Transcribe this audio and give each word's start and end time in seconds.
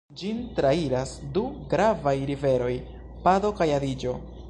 Ĝin 0.19 0.37
trairas 0.59 1.11
du 1.35 1.45
gravaj 1.75 2.17
riveroj, 2.33 2.73
Pado 3.29 3.57
kaj 3.63 3.73
Adiĝo. 3.81 4.23